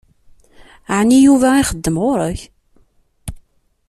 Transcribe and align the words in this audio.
Ɛni 0.97 1.19
Yuba 1.25 1.49
ixeddem 1.61 1.97
ɣur-k? 2.03 2.41